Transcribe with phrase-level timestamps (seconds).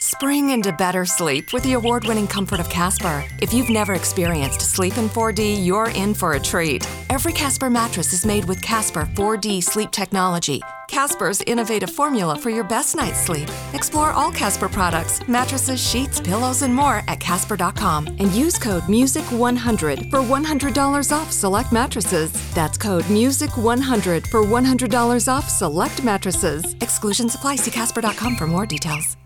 [0.00, 3.24] Spring into better sleep with the award winning comfort of Casper.
[3.42, 6.88] If you've never experienced sleep in 4D, you're in for a treat.
[7.10, 10.62] Every Casper mattress is made with Casper 4D sleep technology.
[10.88, 13.48] Casper's innovative formula for your best night's sleep.
[13.74, 20.10] Explore all Casper products, mattresses, sheets, pillows, and more at Casper.com and use code MUSIC100
[20.10, 22.32] for $100 off select mattresses.
[22.54, 26.74] That's code MUSIC100 for $100 off select mattresses.
[26.80, 27.56] Exclusions apply.
[27.56, 29.17] See Casper.com for more details.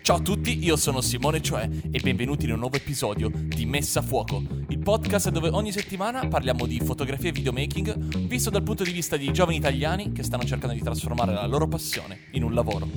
[0.00, 4.00] Ciao a tutti, io sono Simone Cioè e benvenuti in un nuovo episodio di Messa
[4.00, 8.84] a Fuoco, il podcast dove ogni settimana parliamo di fotografia e videomaking visto dal punto
[8.84, 12.54] di vista di giovani italiani che stanno cercando di trasformare la loro passione in un
[12.54, 12.88] lavoro.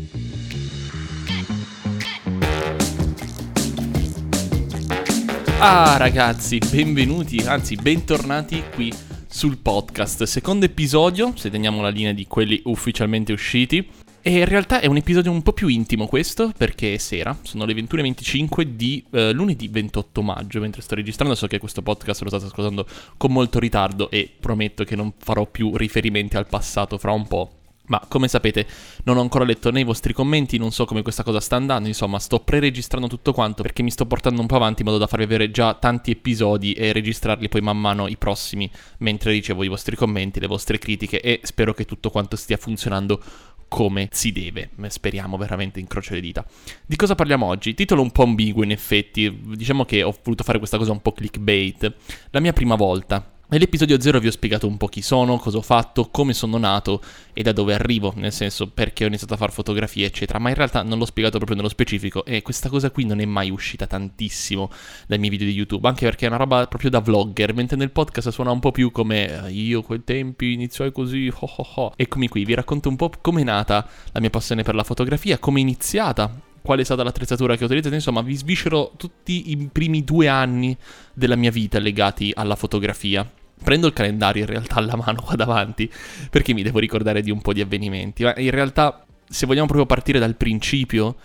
[5.59, 10.23] Ah ragazzi, benvenuti, anzi bentornati qui sul podcast.
[10.23, 13.90] Secondo episodio, se teniamo la linea di quelli ufficialmente usciti.
[14.23, 17.65] E in realtà è un episodio un po' più intimo questo, perché è sera, sono
[17.65, 22.27] le 21.25 di eh, lunedì 28 maggio, mentre sto registrando so che questo podcast lo
[22.27, 22.85] state ascoltando
[23.18, 27.60] con molto ritardo e prometto che non farò più riferimenti al passato fra un po'.
[27.91, 28.65] Ma come sapete
[29.03, 31.89] non ho ancora letto né i vostri commenti, non so come questa cosa sta andando,
[31.89, 35.07] insomma sto pre-registrando tutto quanto perché mi sto portando un po' avanti in modo da
[35.07, 39.67] farvi avere già tanti episodi e registrarli poi man mano i prossimi mentre ricevo i
[39.67, 43.21] vostri commenti, le vostre critiche e spero che tutto quanto stia funzionando
[43.67, 44.69] come si deve.
[44.87, 46.45] Speriamo veramente incrocio le dita.
[46.85, 47.73] Di cosa parliamo oggi?
[47.73, 51.12] Titolo un po' ambiguo in effetti, diciamo che ho voluto fare questa cosa un po'
[51.12, 51.93] clickbait.
[52.29, 53.39] La mia prima volta.
[53.52, 57.02] Nell'episodio 0 vi ho spiegato un po' chi sono, cosa ho fatto, come sono nato
[57.34, 60.55] e da dove arrivo, nel senso perché ho iniziato a fare fotografie, eccetera, ma in
[60.55, 63.88] realtà non l'ho spiegato proprio nello specifico e questa cosa qui non è mai uscita
[63.88, 64.72] tantissimo
[65.06, 67.91] dai miei video di YouTube, anche perché è una roba proprio da vlogger, mentre nel
[67.91, 71.94] podcast suona un po' più come eh, io quei tempi iniziai così, ho ho ho.
[71.97, 75.40] Eccomi qui, vi racconto un po' come è nata la mia passione per la fotografia,
[75.40, 79.69] come è iniziata, qual è stata l'attrezzatura che ho utilizzato, insomma vi sviscero tutti i
[79.69, 80.78] primi due anni
[81.14, 83.30] della mia vita legati alla fotografia.
[83.64, 85.92] Prendo il calendario in realtà alla mano qua davanti
[86.30, 89.86] perché mi devo ricordare di un po' di avvenimenti, ma in realtà se vogliamo proprio
[89.86, 91.16] partire dal principio,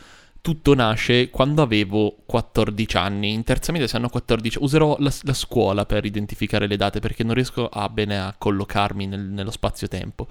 [0.47, 3.33] tutto nasce quando avevo 14 anni.
[3.33, 7.25] In terza media se hanno 14, userò la, la, scuola per identificare le date perché
[7.25, 10.29] non riesco a bene a collocarmi nel, nello spazio-tempo.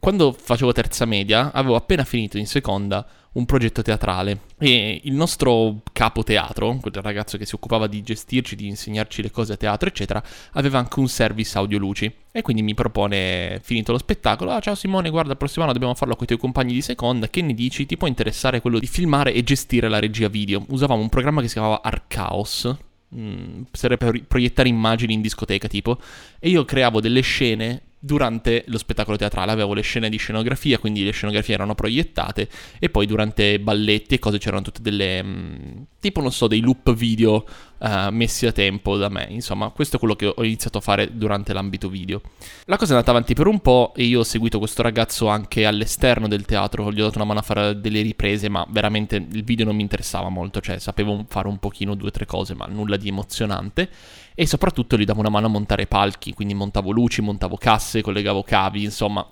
[0.00, 5.82] Quando facevo terza media avevo appena finito in seconda un progetto teatrale e il nostro
[5.92, 9.90] capo teatro, quel ragazzo che si occupava di gestirci, di insegnarci le cose a teatro,
[9.90, 10.22] eccetera,
[10.52, 14.74] aveva anche un service audio luci e quindi mi propone, finito lo spettacolo, ah ciao
[14.74, 17.52] Simone, guarda, il prossimo anno dobbiamo farlo con i tuoi compagni di seconda, che ne
[17.52, 17.84] dici?
[17.84, 20.64] Ti può interessare quello di filmare e gestire la regia video?
[20.68, 22.74] Usavamo un programma che si chiamava Archaos,
[23.14, 26.00] mm, sarebbe per proiettare immagini in discoteca tipo,
[26.38, 29.52] e io creavo delle scene durante lo spettacolo teatrale.
[29.52, 34.18] Avevo le scene di scenografia, quindi le scenografie erano proiettate e poi durante balletti e
[34.18, 37.44] cose c'erano tutte delle mm, tipo non so dei loop video
[37.80, 39.26] uh, messi a tempo da me.
[39.28, 42.20] Insomma, questo è quello che ho iniziato a fare durante l'ambito video.
[42.66, 45.66] La cosa è andata avanti per un po' e io ho seguito questo ragazzo anche
[45.66, 49.44] all'esterno del teatro, gli ho dato una mano a fare delle riprese, ma veramente il
[49.44, 52.66] video non mi interessava molto, cioè sapevo fare un pochino due o tre cose, ma
[52.66, 53.88] nulla di emozionante
[54.34, 58.42] e soprattutto gli davo una mano a montare palchi, quindi montavo luci, montavo casse, collegavo
[58.42, 59.26] cavi, insomma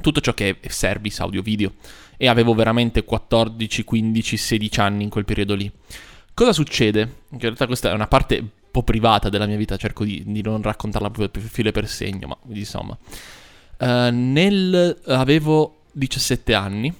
[0.00, 1.72] tutto ciò che è service audio video
[2.16, 5.70] e avevo veramente 14, 15, 16 anni in quel periodo lì.
[6.36, 7.00] Cosa succede?
[7.30, 10.42] In realtà questa è una parte un po' privata della mia vita, cerco di, di
[10.42, 12.94] non raccontarla proprio per filo per segno, ma insomma.
[13.78, 16.92] Uh, nel, avevo 17 anni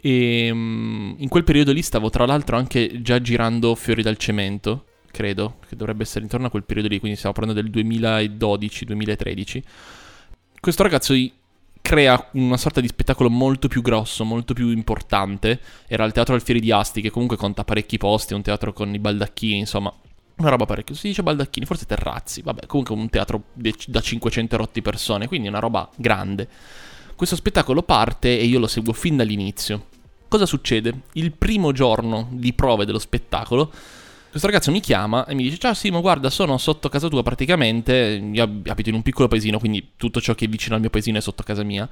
[0.00, 4.86] e um, in quel periodo lì stavo tra l'altro anche già girando Fiori dal Cemento
[5.12, 9.62] credo, che dovrebbe essere intorno a quel periodo lì, quindi stiamo parlando del 2012-2013.
[10.58, 11.14] Questo ragazzo
[11.86, 15.60] crea una sorta di spettacolo molto più grosso, molto più importante.
[15.86, 18.98] Era il teatro Alfieri di Asti, che comunque conta parecchi posti, un teatro con i
[18.98, 19.94] baldacchini, insomma,
[20.38, 20.96] una roba parecchio.
[20.96, 25.60] Si dice baldacchini, forse terrazzi, vabbè, comunque un teatro da 500 rotti persone, quindi una
[25.60, 26.48] roba grande.
[27.14, 29.86] Questo spettacolo parte e io lo seguo fin dall'inizio.
[30.26, 31.02] Cosa succede?
[31.12, 33.72] Il primo giorno di prove dello spettacolo
[34.36, 38.22] questo ragazzo mi chiama e mi dice: Ciao Simo, guarda, sono sotto casa tua praticamente.
[38.32, 41.16] Io abito in un piccolo paesino, quindi tutto ciò che è vicino al mio paesino
[41.16, 41.88] è sotto casa mia.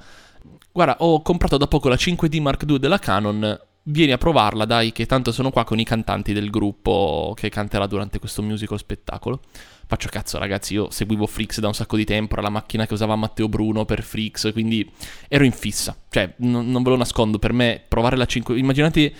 [0.71, 3.59] Guarda, ho comprato da poco la 5D Mark II della Canon.
[3.87, 7.85] Vieni a provarla, dai, che tanto sono qua con i cantanti del gruppo che canterà
[7.87, 9.41] durante questo musical spettacolo.
[9.87, 12.93] Faccio cazzo, ragazzi, io seguivo Freaks da un sacco di tempo, era la macchina che
[12.93, 14.87] usava Matteo Bruno per Freaks, quindi
[15.27, 15.95] ero in fissa.
[16.09, 18.57] Cioè, non, non ve lo nascondo, per me provare la 5...
[18.57, 19.13] Immaginate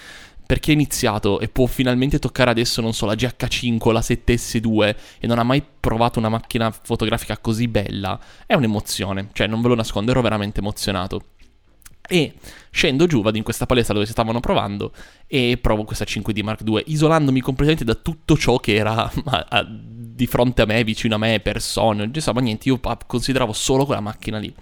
[0.46, 4.00] per chi ha iniziato e può finalmente toccare adesso, non so, la GH5 o la
[4.00, 9.30] 7S2 e non ha mai provato una macchina fotografica così bella, è un'emozione.
[9.34, 11.22] Cioè, non ve lo nascondo, ero veramente emozionato.
[12.08, 12.34] E
[12.70, 14.94] scendo giù, vado in questa palestra dove si stavano provando
[15.26, 19.68] e provo questa 5D Mark II, isolandomi completamente da tutto ciò che era a, a,
[19.68, 24.38] di fronte a me, vicino a me, persone, insomma niente, io consideravo solo quella macchina
[24.38, 24.54] lì.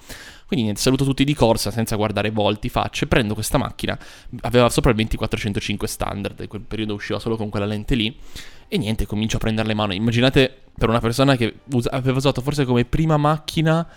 [0.46, 3.98] Quindi niente, saluto tutti di corsa senza guardare volti, facce, prendo questa macchina,
[4.42, 8.16] aveva sopra il 2405 standard, in quel periodo usciva solo con quella lente lì,
[8.68, 9.94] e niente, comincio a prendere le mano.
[9.94, 13.88] Immaginate per una persona che usa, aveva usato forse come prima macchina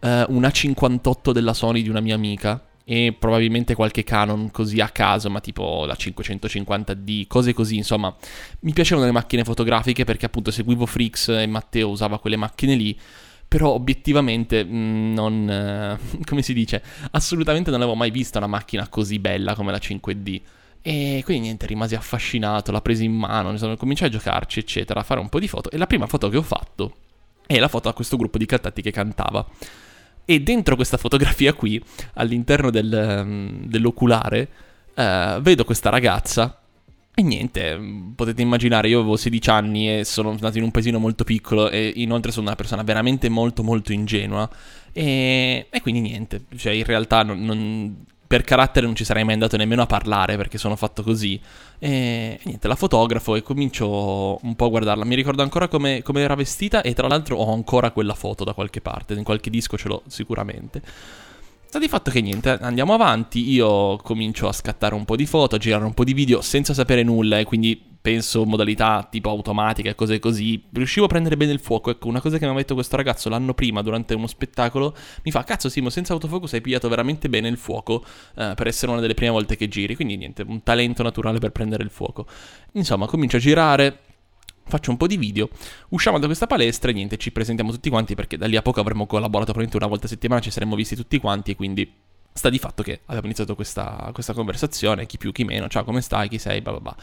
[0.00, 4.88] eh, una 58 della Sony di una mia amica, e probabilmente qualche Canon così a
[4.88, 8.14] caso, ma tipo la 550D, cose così, insomma.
[8.60, 12.98] Mi piacevano le macchine fotografiche perché appunto seguivo Freaks e Matteo usava quelle macchine lì,
[13.52, 15.50] però obiettivamente mm, non...
[15.50, 16.82] Eh, come si dice?
[17.10, 20.40] Assolutamente non avevo mai visto una macchina così bella come la 5D.
[20.80, 25.02] E quindi niente, rimasi affascinato, l'ho presa in mano, insomma, cominciai a giocarci, eccetera, a
[25.02, 25.70] fare un po' di foto.
[25.70, 26.94] E la prima foto che ho fatto
[27.46, 29.46] è la foto a questo gruppo di cantanti che cantava.
[30.24, 31.78] E dentro questa fotografia qui,
[32.14, 34.48] all'interno del, um, dell'oculare,
[34.94, 36.58] uh, vedo questa ragazza.
[37.14, 37.78] E niente,
[38.16, 41.92] potete immaginare, io avevo 16 anni e sono nato in un paesino molto piccolo e
[41.96, 44.48] inoltre sono una persona veramente molto molto ingenua.
[44.92, 49.34] E, e quindi niente, cioè in realtà non, non, per carattere non ci sarei mai
[49.34, 51.38] andato nemmeno a parlare perché sono fatto così.
[51.78, 55.04] E, e niente, la fotografo e comincio un po' a guardarla.
[55.04, 58.54] Mi ricordo ancora come, come era vestita e tra l'altro ho ancora quella foto da
[58.54, 60.80] qualche parte, in qualche disco ce l'ho sicuramente.
[61.72, 65.54] Sta di fatto che niente, andiamo avanti, io comincio a scattare un po' di foto,
[65.54, 69.88] a girare un po' di video senza sapere nulla e quindi penso modalità tipo automatica
[69.88, 71.88] e cose così, riuscivo a prendere bene il fuoco.
[71.88, 75.30] Ecco, una cosa che mi ha detto questo ragazzo l'anno prima durante uno spettacolo, mi
[75.30, 78.04] fa, cazzo Simo, senza autofocus hai pigliato veramente bene il fuoco
[78.36, 81.52] eh, per essere una delle prime volte che giri, quindi niente, un talento naturale per
[81.52, 82.26] prendere il fuoco.
[82.72, 83.98] Insomma, comincio a girare,
[84.64, 85.48] faccio un po' di video,
[85.90, 88.80] usciamo da questa palestra e niente, ci presentiamo tutti quanti perché da lì a poco
[88.80, 91.92] avremmo collaborato probabilmente una volta a settimana, ci saremmo visti tutti quanti e quindi
[92.34, 96.00] Sta di fatto che abbiamo iniziato questa, questa, conversazione, chi più chi meno, ciao come
[96.00, 96.96] stai, chi sei, bla bla bla.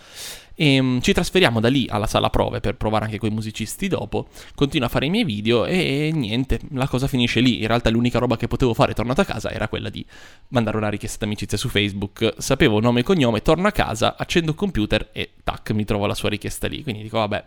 [0.56, 3.88] E um, ci trasferiamo da lì alla sala prove per provare anche con i musicisti
[3.88, 7.62] dopo, continuo a fare i miei video e niente, la cosa finisce lì.
[7.62, 10.04] In realtà l'unica roba che potevo fare tornato a casa era quella di
[10.50, 12.34] mandare una richiesta d'amicizia su Facebook.
[12.38, 16.16] Sapevo nome e cognome, torno a casa, accendo il computer e tac, mi trovo la
[16.16, 16.82] sua richiesta lì.
[16.82, 17.46] Quindi dico vabbè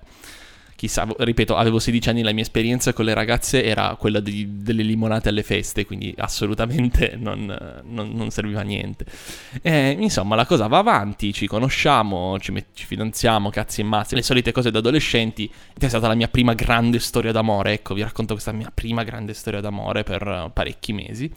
[0.82, 4.82] chissà, ripeto, avevo 16 anni, la mia esperienza con le ragazze era quella di, delle
[4.82, 7.46] limonate alle feste, quindi assolutamente non,
[7.84, 9.04] non, non serviva a niente.
[9.62, 14.16] E, insomma, la cosa va avanti, ci conosciamo, ci, met- ci fidanziamo, cazzi e mazzi,
[14.16, 15.48] le solite cose da adolescenti.
[15.78, 19.34] È stata la mia prima grande storia d'amore, ecco, vi racconto questa mia prima grande
[19.34, 21.32] storia d'amore per parecchi mesi.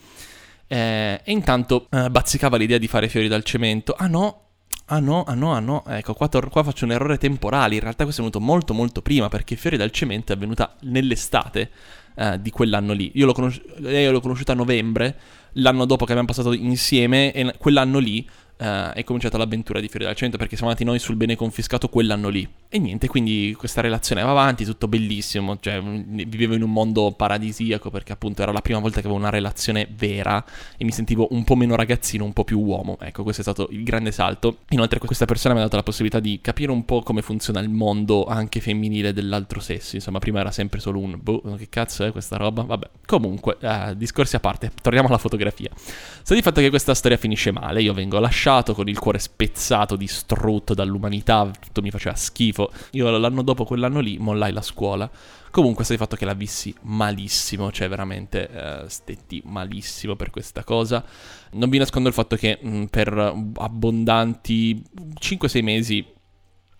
[0.66, 3.94] Eh, e intanto eh, bazzicava l'idea di fare fiori dal cemento.
[3.96, 4.45] Ah no,
[4.88, 7.80] Ah no, ah no, ah no, ecco, qua, tor- qua, faccio un errore temporale, in
[7.80, 11.70] realtà questo è venuto molto molto prima perché Fiori dal Cemento è avvenuta nell'estate
[12.14, 13.10] eh, di quell'anno lì.
[13.14, 15.18] Io l'ho, conosci- l'ho conosciuta a novembre,
[15.54, 18.24] l'anno dopo che abbiamo passato insieme e quell'anno lì
[18.58, 21.88] uh, è cominciata l'avventura di Fiori dal Cento perché siamo andati noi sul bene confiscato
[21.88, 22.48] quell'anno lì.
[22.68, 27.90] E niente, quindi questa relazione va avanti, tutto bellissimo, cioè vivevo in un mondo paradisiaco
[27.90, 30.44] perché appunto era la prima volta che avevo una relazione vera
[30.76, 32.98] e mi sentivo un po' meno ragazzino, un po' più uomo.
[33.00, 34.58] Ecco, questo è stato il grande salto.
[34.70, 37.68] Inoltre questa persona mi ha dato la possibilità di capire un po' come funziona il
[37.68, 39.94] mondo anche femminile dell'altro sesso.
[39.94, 42.62] Insomma, prima era sempre solo un boh, che cazzo è questa roba?
[42.62, 45.70] Vabbè, comunque, uh, discorsi a parte, torniamo alla fotografia.
[45.76, 49.18] Sta di fatto che questa storia finisce male, io vengo lasciato lasciato con il cuore
[49.18, 52.70] spezzato, distrutto dall'umanità, tutto mi faceva schifo.
[52.92, 55.10] Io l'anno dopo, quell'anno lì, mollai la scuola.
[55.50, 60.62] Comunque, sta di fatto che la vissi malissimo, cioè veramente eh, stetti malissimo per questa
[60.62, 61.04] cosa.
[61.52, 63.12] Non vi nascondo il fatto che mh, per
[63.54, 64.80] abbondanti
[65.18, 66.06] 5-6 mesi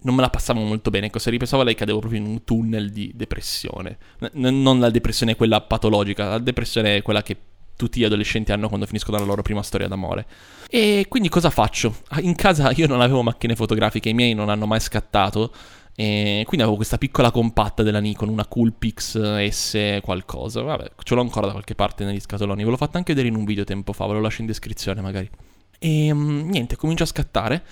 [0.03, 1.07] non me la passavo molto bene.
[1.07, 3.99] Ecco, se ripensavo a lei cadevo proprio in un tunnel di depressione.
[4.35, 7.37] N- non la depressione quella patologica, la depressione è quella che
[7.77, 10.27] tutti gli adolescenti hanno quando finiscono la loro prima storia d'amore.
[10.69, 11.97] E quindi cosa faccio?
[12.21, 15.53] In casa io non avevo macchine fotografiche, i miei non hanno mai scattato.
[15.99, 20.61] E quindi avevo questa piccola compatta della Nikon, una Coolpix S qualcosa.
[20.61, 22.65] Vabbè, ce l'ho ancora da qualche parte negli scatoloni.
[22.65, 25.01] Ve l'ho fatto anche vedere in un video tempo fa, ve lo lascio in descrizione
[25.01, 25.31] magari.
[25.79, 27.65] E um, niente, comincio a scattare.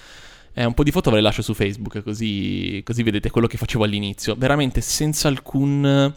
[0.55, 3.59] Eh, un po' di foto ve le lascio su Facebook, così, così vedete quello che
[3.59, 4.35] facevo all'inizio.
[4.37, 6.15] Veramente senza alcun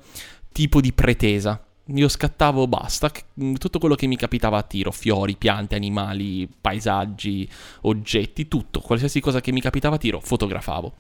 [0.53, 1.66] tipo di pretesa.
[1.93, 3.09] Io scattavo basta,
[3.41, 7.49] mm, tutto quello che mi capitava a tiro, fiori, piante, animali, paesaggi,
[7.81, 10.93] oggetti, tutto, qualsiasi cosa che mi capitava a tiro, fotografavo.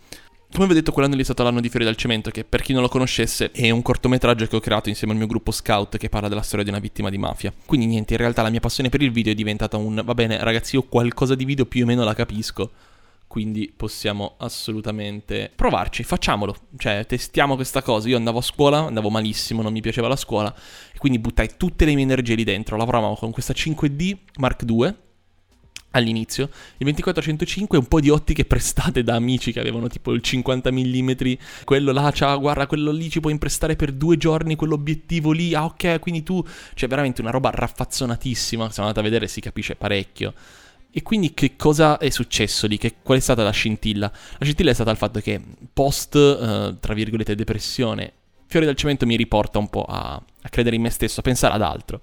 [0.49, 2.61] Come vi ho detto, quell'anno lì è stato l'anno di Fiori dal Cemento, che per
[2.61, 5.97] chi non lo conoscesse è un cortometraggio che ho creato insieme al mio gruppo scout
[5.97, 7.53] che parla della storia di una vittima di mafia.
[7.65, 10.41] Quindi niente, in realtà la mia passione per il video è diventata un, va bene
[10.41, 12.71] ragazzi, io qualcosa di video più o meno la capisco,
[13.27, 18.07] quindi possiamo assolutamente provarci, facciamolo, cioè testiamo questa cosa.
[18.07, 20.53] Io andavo a scuola, andavo malissimo, non mi piaceva la scuola,
[20.93, 22.77] e quindi buttai tutte le mie energie lì dentro.
[22.77, 24.95] Lavoravamo con questa 5D Mark II
[25.91, 30.71] all'inizio, il 2405 un po' di ottiche prestate da amici che avevano tipo il 50
[30.71, 31.11] mm,
[31.63, 35.65] quello là, ciao, guarda, quello lì ci puoi imprestare per due giorni, quell'obiettivo lì, ah
[35.65, 36.43] ok, quindi tu,
[36.75, 40.33] cioè veramente una roba raffazzonatissima, se andate a vedere si capisce parecchio.
[40.91, 42.77] E quindi che cosa è successo lì?
[42.77, 44.11] Che, qual è stata la scintilla?
[44.37, 45.39] La scintilla è stata il fatto che
[45.71, 48.13] post, eh, tra virgolette, depressione,
[48.47, 51.53] Fiori del Cemento mi riporta un po' a, a credere in me stesso, a pensare
[51.53, 51.99] ad altro.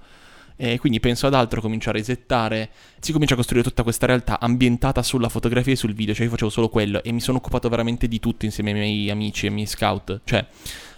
[0.57, 2.71] E quindi penso ad altro, comincio a resettare,
[3.01, 6.31] si comincia a costruire tutta questa realtà ambientata sulla fotografia e sul video, cioè io
[6.31, 9.49] facevo solo quello e mi sono occupato veramente di tutto insieme ai miei amici e
[9.49, 10.47] ai miei scout, cioè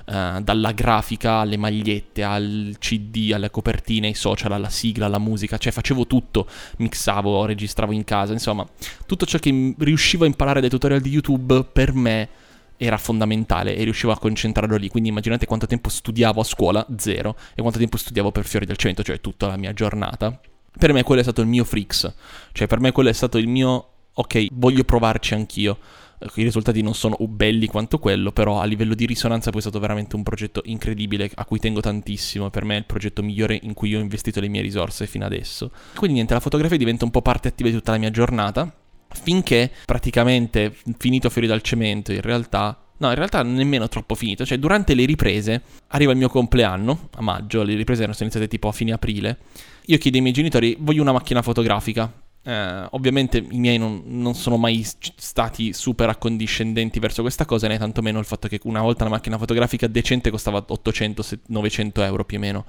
[0.06, 5.56] uh, dalla grafica alle magliette, al CD, alle copertine, ai social, alla sigla, alla musica,
[5.56, 6.46] cioè facevo tutto,
[6.76, 8.66] mixavo, registravo in casa, insomma,
[9.06, 12.28] tutto ciò che riuscivo a imparare dai tutorial di YouTube per me
[12.76, 14.88] era fondamentale e riuscivo a concentrarlo lì.
[14.88, 18.76] Quindi immaginate quanto tempo studiavo a scuola, zero, e quanto tempo studiavo per Fiori del
[18.76, 20.38] Cento, cioè tutta la mia giornata.
[20.78, 22.12] Per me quello è stato il mio Frix,
[22.52, 25.78] cioè per me quello è stato il mio, ok, voglio provarci anch'io.
[26.18, 29.78] I risultati non sono belli quanto quello, però a livello di risonanza poi è stato
[29.78, 32.48] veramente un progetto incredibile a cui tengo tantissimo.
[32.48, 35.70] Per me è il progetto migliore in cui ho investito le mie risorse fino adesso.
[35.94, 38.74] Quindi niente, la fotografia diventa un po' parte attiva di tutta la mia giornata
[39.20, 44.46] finché praticamente finito fuori dal cemento, in realtà No, in realtà nemmeno troppo finito.
[44.46, 48.68] Cioè, durante le riprese, arriva il mio compleanno, a maggio, le riprese erano iniziate tipo
[48.68, 49.38] a fine aprile.
[49.86, 52.10] Io chiedo ai miei genitori, voglio una macchina fotografica.
[52.42, 57.76] Eh, ovviamente i miei non, non, sono mai stati super accondiscendenti verso questa cosa, né
[57.76, 62.40] tantomeno il fatto che una volta una macchina fotografica decente costava 800-900 euro più o
[62.40, 62.64] meno.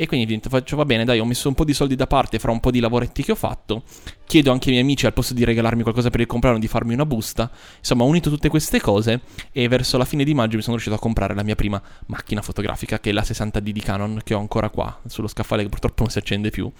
[0.00, 2.52] E quindi faccio, va bene, dai, ho messo un po' di soldi da parte fra
[2.52, 3.82] un po' di lavoretti che ho fatto.
[4.26, 6.94] Chiedo anche ai miei amici, al posto di regalarmi qualcosa per il compleanno, di farmi
[6.94, 7.50] una busta.
[7.78, 10.94] Insomma, ho unito tutte queste cose e verso la fine di maggio mi sono riuscito
[10.94, 14.38] a comprare la mia prima macchina fotografica, che è la 60D di Canon, che ho
[14.38, 16.70] ancora qua, sullo scaffale che purtroppo non si accende più,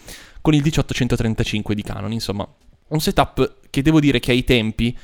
[0.40, 2.12] con il 1835 di Canon.
[2.12, 2.48] Insomma,
[2.86, 4.96] un setup che devo dire che ai tempi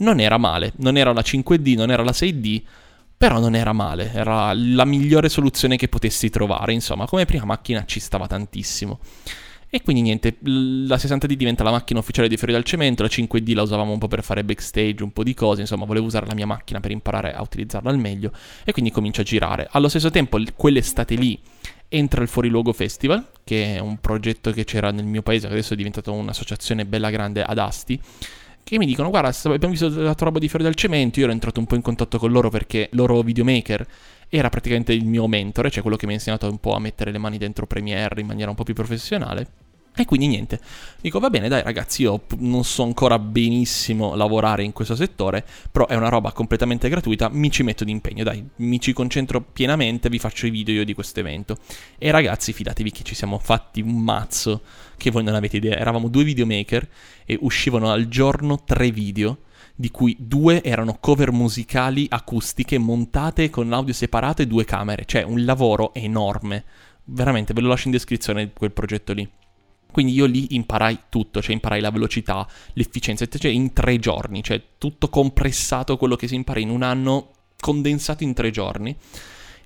[0.00, 0.74] non era male.
[0.76, 2.62] Non era la 5D, non era la 6D
[3.16, 7.84] però non era male, era la migliore soluzione che potessi trovare, insomma, come prima macchina
[7.86, 8.98] ci stava tantissimo.
[9.68, 13.54] E quindi niente, la 60D diventa la macchina ufficiale di Fiori dal Cemento, la 5D
[13.54, 16.34] la usavamo un po' per fare backstage, un po' di cose, insomma, volevo usare la
[16.34, 18.32] mia macchina per imparare a utilizzarla al meglio
[18.64, 19.66] e quindi comincio a girare.
[19.70, 21.38] Allo stesso tempo, quell'estate lì
[21.88, 25.72] entra il Fuoriluogo Festival, che è un progetto che c'era nel mio paese, che adesso
[25.72, 28.00] è diventato un'associazione bella grande ad Asti
[28.68, 31.32] che mi dicono guarda abbiamo visto la tua roba di Fiori del Cemento, io ero
[31.32, 33.86] entrato un po' in contatto con loro perché loro videomaker
[34.28, 37.12] era praticamente il mio mentore, cioè quello che mi ha insegnato un po' a mettere
[37.12, 39.65] le mani dentro Premiere in maniera un po' più professionale.
[39.98, 40.60] E quindi niente,
[41.00, 45.86] dico va bene dai ragazzi, io non so ancora benissimo lavorare in questo settore, però
[45.86, 50.18] è una roba completamente gratuita, mi ci metto d'impegno, dai, mi ci concentro pienamente, vi
[50.18, 51.56] faccio i video io di questo evento.
[51.96, 54.60] E ragazzi, fidatevi che ci siamo fatti un mazzo
[54.98, 56.86] che voi non avete idea, eravamo due videomaker
[57.24, 59.38] e uscivano al giorno tre video
[59.74, 65.22] di cui due erano cover musicali acustiche montate con l'audio separato e due camere, cioè
[65.22, 66.64] un lavoro enorme.
[67.04, 69.26] Veramente, ve lo lascio in descrizione quel progetto lì.
[69.96, 74.62] Quindi io lì imparai tutto, cioè imparai la velocità, l'efficienza, cioè in tre giorni, cioè
[74.76, 78.94] tutto compressato quello che si impara in un anno, condensato in tre giorni.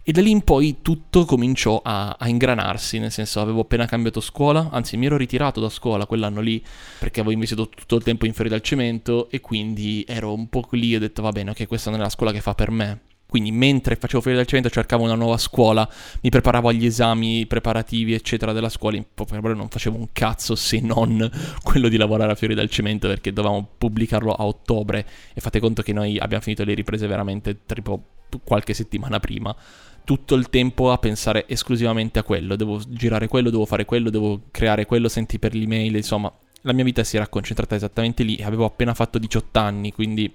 [0.05, 4.21] E da lì in poi tutto cominciò a, a, ingranarsi, nel senso avevo appena cambiato
[4.21, 6.65] scuola, anzi mi ero ritirato da scuola quell'anno lì
[7.01, 10.65] perché avevo investito tutto il tempo in fuori dal cemento e quindi ero un po'
[10.71, 12.71] lì e ho detto va bene, ok questa non è la scuola che fa per
[12.71, 15.89] me, quindi mentre facevo fuori dal cemento cercavo una nuova scuola,
[16.21, 20.81] mi preparavo agli esami preparativi eccetera della scuola, in parole non facevo un cazzo se
[20.81, 21.31] non
[21.63, 25.83] quello di lavorare a Fiori dal Cemento perché dovevamo pubblicarlo a ottobre e fate conto
[25.83, 28.03] che noi abbiamo finito le riprese veramente tipo
[28.45, 29.55] qualche settimana prima.
[30.03, 34.43] Tutto il tempo a pensare esclusivamente a quello, devo girare quello, devo fare quello, devo
[34.51, 36.33] creare quello, senti per l'email, insomma,
[36.63, 40.33] la mia vita si era concentrata esattamente lì avevo appena fatto 18 anni, quindi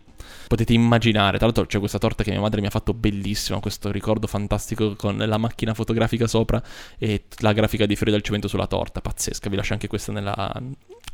[0.47, 1.37] potete immaginare.
[1.37, 4.95] Tra l'altro c'è questa torta che mia madre mi ha fatto bellissima, questo ricordo fantastico
[4.95, 6.61] con la macchina fotografica sopra
[6.97, 9.49] e la grafica di Fiori del Cemento sulla torta, pazzesca.
[9.49, 10.61] Vi lascio anche questa nella,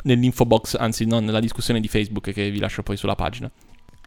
[0.04, 3.52] nell'info box, anzi no, nella discussione di Facebook che vi lascio poi sulla pagina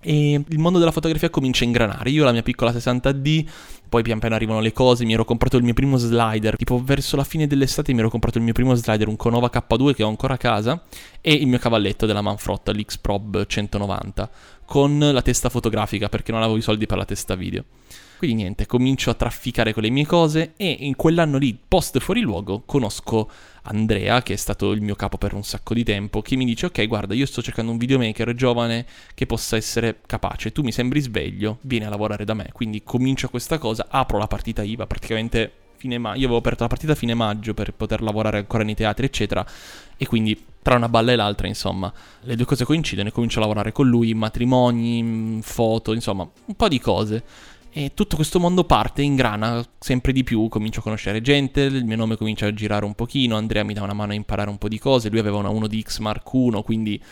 [0.05, 2.11] e il mondo della fotografia comincia a ingranare.
[2.11, 3.47] Io ho la mia piccola 60D,
[3.89, 7.17] poi pian piano arrivano le cose, mi ero comprato il mio primo slider, tipo verso
[7.17, 10.09] la fine dell'estate mi ero comprato il mio primo slider, un Conova K2 che ho
[10.09, 10.83] ancora a casa,
[11.21, 14.31] e il mio cavalletto della Manfrotto, l'X-Prob 190,
[14.67, 17.65] con la testa fotografica perché non avevo i soldi per la testa video.
[18.25, 22.23] Quindi niente, comincio a trafficare con le mie cose e in quell'anno lì, post fuori
[22.23, 23.29] luogo, conosco
[23.65, 26.65] Andrea, che è stato il mio capo per un sacco di tempo, che mi dice
[26.65, 31.01] ok guarda io sto cercando un videomaker giovane che possa essere capace, tu mi sembri
[31.01, 32.49] sveglio, vieni a lavorare da me.
[32.55, 36.69] Quindi comincio questa cosa, apro la partita IVA praticamente fine maggio, io avevo aperto la
[36.71, 39.45] partita a fine maggio per poter lavorare ancora nei teatri eccetera
[39.99, 43.43] e quindi tra una balla e l'altra, insomma, le due cose coincidono e comincio a
[43.43, 47.23] lavorare con lui, matrimoni, foto, insomma, un po' di cose.
[47.77, 51.97] E tutto questo mondo parte, ingrana sempre di più, comincio a conoscere gente, il mio
[51.97, 54.69] nome comincia a girare un pochino, Andrea mi dà una mano a imparare un po'
[54.69, 57.03] di cose, lui aveva una 1DX Mark 1, quindi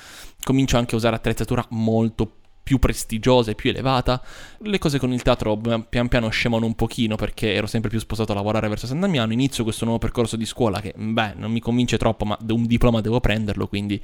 [0.41, 4.23] comincio anche a usare attrezzatura molto più prestigiosa e più elevata.
[4.59, 8.31] Le cose con il teatro pian piano scemano un pochino perché ero sempre più sposato
[8.31, 9.33] a lavorare verso San Damiano.
[9.33, 13.01] Inizio questo nuovo percorso di scuola che, beh, non mi convince troppo, ma un diploma
[13.01, 14.01] devo prenderlo, quindi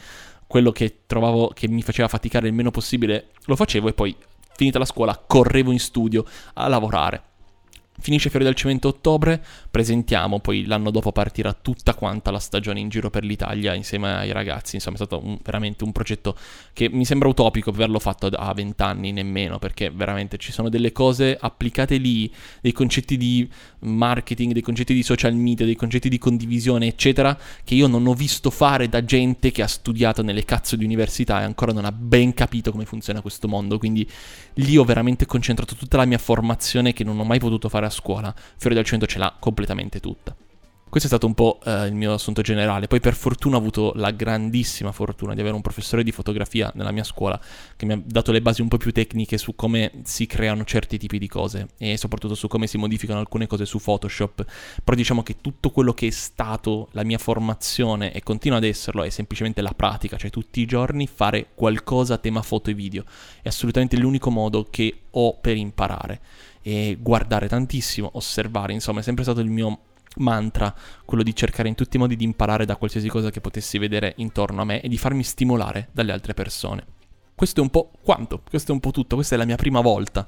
[0.48, 4.16] quello che trovavo che mi faceva faticare il meno possibile lo facevo e poi
[4.58, 6.24] finita la scuola, correvo in studio
[6.54, 7.22] a lavorare.
[8.00, 12.88] Finisce Fiori del Cemento ottobre, presentiamo, poi l'anno dopo partirà tutta quanta la stagione in
[12.88, 16.36] giro per l'Italia insieme ai ragazzi, insomma è stato un, veramente un progetto
[16.72, 20.92] che mi sembra utopico averlo fatto a 20 anni nemmeno, perché veramente ci sono delle
[20.92, 23.48] cose applicate lì, dei concetti di
[23.80, 28.14] marketing, dei concetti di social media, dei concetti di condivisione, eccetera, che io non ho
[28.14, 31.92] visto fare da gente che ha studiato nelle cazzo di università e ancora non ha
[31.92, 34.08] ben capito come funziona questo mondo, quindi
[34.54, 37.90] lì ho veramente concentrato tutta la mia formazione che non ho mai potuto fare a
[37.90, 38.34] scuola.
[38.56, 40.34] Fiori del Cento ce l'ha completamente tutta.
[40.90, 42.86] Questo è stato un po' eh, il mio assunto generale.
[42.86, 46.92] Poi per fortuna ho avuto la grandissima fortuna di avere un professore di fotografia nella
[46.92, 47.38] mia scuola
[47.76, 50.96] che mi ha dato le basi un po' più tecniche su come si creano certi
[50.96, 54.46] tipi di cose e soprattutto su come si modificano alcune cose su Photoshop.
[54.82, 59.02] Però diciamo che tutto quello che è stato la mia formazione e continua ad esserlo
[59.02, 63.04] è semplicemente la pratica, cioè tutti i giorni fare qualcosa a tema foto e video.
[63.42, 66.20] È assolutamente l'unico modo che ho per imparare
[66.62, 69.80] e guardare tantissimo, osservare, insomma è sempre stato il mio
[70.18, 73.78] mantra, quello di cercare in tutti i modi di imparare da qualsiasi cosa che potessi
[73.78, 76.84] vedere intorno a me e di farmi stimolare dalle altre persone.
[77.34, 79.80] Questo è un po' quanto, questo è un po' tutto, questa è la mia prima
[79.80, 80.26] volta,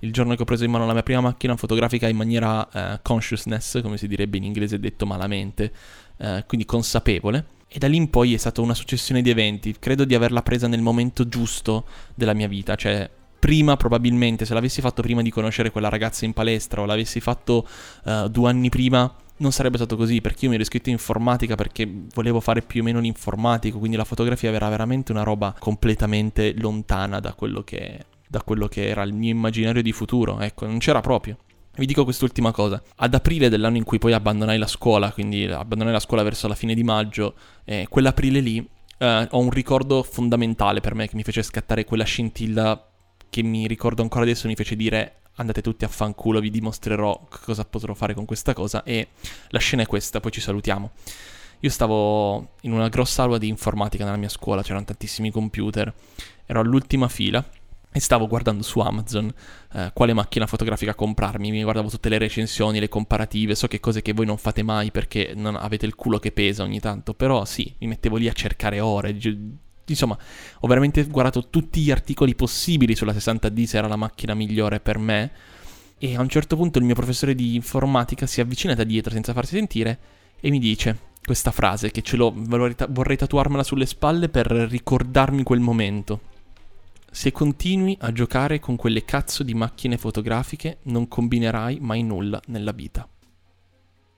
[0.00, 3.00] il giorno che ho preso in mano la mia prima macchina fotografica in maniera eh,
[3.02, 5.72] consciousness, come si direbbe in inglese detto malamente,
[6.18, 7.46] eh, quindi consapevole.
[7.66, 10.66] E da lì in poi è stata una successione di eventi, credo di averla presa
[10.66, 15.70] nel momento giusto della mia vita, cioè prima probabilmente, se l'avessi fatto prima di conoscere
[15.70, 17.66] quella ragazza in palestra o l'avessi fatto
[18.04, 21.54] uh, due anni prima, non sarebbe stato così perché io mi ero iscritto in informatica
[21.54, 26.54] perché volevo fare più o meno l'informatico, quindi la fotografia era veramente una roba completamente
[26.56, 30.78] lontana da quello che, da quello che era il mio immaginario di futuro, ecco, non
[30.78, 31.36] c'era proprio.
[31.76, 32.82] Vi dico quest'ultima cosa.
[32.96, 36.54] Ad aprile dell'anno in cui poi abbandonai la scuola, quindi abbandonai la scuola verso la
[36.54, 41.22] fine di maggio, eh, quell'aprile lì eh, ho un ricordo fondamentale per me che mi
[41.22, 42.86] fece scattare quella scintilla
[43.30, 47.64] che mi ricordo ancora adesso, mi fece dire andate tutti a fanculo, vi dimostrerò cosa
[47.64, 49.08] potrò fare con questa cosa e
[49.48, 50.90] la scena è questa, poi ci salutiamo.
[51.60, 55.92] Io stavo in una grossa aula di informatica nella mia scuola, c'erano tantissimi computer,
[56.46, 57.44] ero all'ultima fila
[57.92, 59.32] e stavo guardando su Amazon
[59.72, 64.00] eh, quale macchina fotografica comprarmi, mi guardavo tutte le recensioni, le comparative, so che cose
[64.00, 67.44] che voi non fate mai perché non avete il culo che pesa ogni tanto, però
[67.44, 69.16] sì, mi mettevo lì a cercare ore,
[69.90, 70.18] insomma,
[70.60, 74.98] ho veramente guardato tutti gli articoli possibili sulla 60D se era la macchina migliore per
[74.98, 75.30] me.
[75.98, 79.34] E a un certo punto il mio professore di informatica si avvicina da dietro senza
[79.34, 79.98] farsi sentire
[80.40, 85.60] e mi dice questa frase che ce l'ho, vorrei tatuarmela sulle spalle per ricordarmi quel
[85.60, 86.20] momento.
[87.10, 92.72] Se continui a giocare con quelle cazzo di macchine fotografiche non combinerai mai nulla nella
[92.72, 93.06] vita.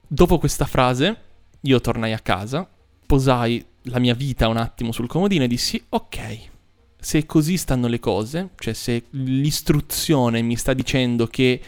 [0.06, 1.16] Dopo questa frase
[1.62, 2.68] io tornai a casa,
[3.06, 6.50] posai la mia vita un attimo sul comodino e dissi ok,
[6.98, 11.60] se così stanno le cose, cioè se l'istruzione mi sta dicendo che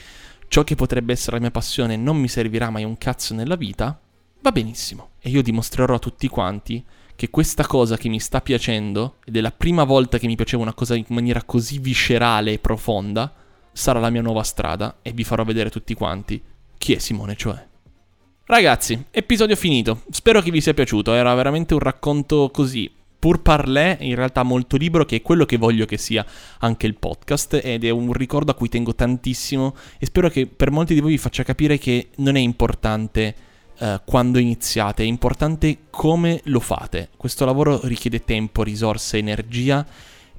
[0.46, 4.00] ciò che potrebbe essere la mia passione non mi servirà mai un cazzo nella vita,
[4.40, 5.10] va benissimo.
[5.18, 6.84] E io dimostrerò a tutti quanti
[7.16, 10.62] che questa cosa che mi sta piacendo, ed è la prima volta che mi piaceva
[10.62, 13.32] una cosa in maniera così viscerale e profonda,
[13.72, 16.40] sarà la mia nuova strada e vi farò vedere tutti quanti
[16.78, 17.66] chi è Simone cioè.
[18.46, 20.02] Ragazzi, episodio finito.
[20.10, 21.14] Spero che vi sia piaciuto.
[21.14, 22.92] Era veramente un racconto così.
[23.18, 26.26] Pur parlé, in realtà molto libero, che è quello che voglio che sia
[26.58, 27.58] anche il podcast.
[27.64, 29.74] Ed è un ricordo a cui tengo tantissimo.
[29.98, 33.34] E spero che per molti di voi vi faccia capire che non è importante.
[33.76, 37.08] Uh, quando iniziate, è importante come lo fate.
[37.16, 39.84] Questo lavoro richiede tempo, risorse, energia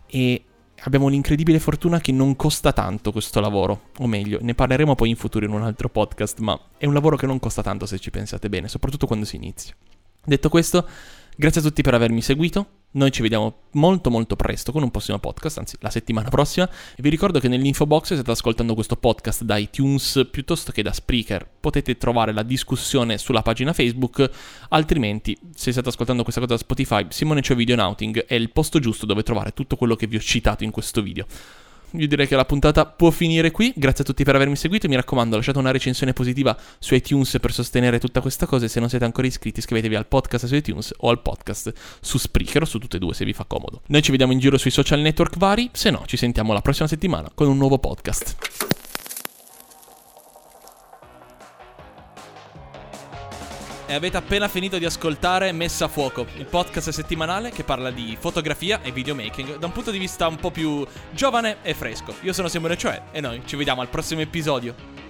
[0.05, 0.43] e
[0.85, 5.15] abbiamo l'incredibile fortuna che non costa tanto questo lavoro, o meglio, ne parleremo poi in
[5.15, 8.11] futuro in un altro podcast, ma è un lavoro che non costa tanto se ci
[8.11, 9.75] pensate bene, soprattutto quando si inizia.
[10.23, 10.87] Detto questo,
[11.35, 15.19] grazie a tutti per avermi seguito, Noi ci vediamo molto molto presto con un prossimo
[15.19, 16.69] podcast, anzi la settimana prossima.
[16.95, 20.81] E vi ricordo che nell'info box se state ascoltando questo podcast da iTunes piuttosto che
[20.81, 24.29] da Spreaker, potete trovare la discussione sulla pagina Facebook.
[24.69, 28.79] Altrimenti, se state ascoltando questa cosa da Spotify, Simone Cio Video Nauting è il posto
[28.79, 31.25] giusto dove trovare tutto quello che vi ho citato in questo video
[31.99, 33.73] io direi che la puntata può finire qui.
[33.75, 34.87] Grazie a tutti per avermi seguito.
[34.87, 38.65] Mi raccomando, lasciate una recensione positiva su iTunes per sostenere tutta questa cosa.
[38.65, 42.17] E se non siete ancora iscritti, iscrivetevi al podcast su iTunes o al podcast su
[42.17, 43.81] Spreaker o su tutte e due se vi fa comodo.
[43.87, 45.69] Noi ci vediamo in giro sui social network vari.
[45.73, 48.84] Se no, ci sentiamo la prossima settimana con un nuovo podcast.
[53.87, 58.17] E avete appena finito di ascoltare Messa a Fuoco, il podcast settimanale che parla di
[58.19, 62.15] fotografia e videomaking da un punto di vista un po' più giovane e fresco.
[62.21, 65.04] Io sono Simone Cioè e noi ci vediamo al prossimo episodio.